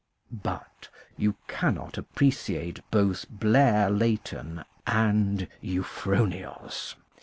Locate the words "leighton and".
3.91-5.47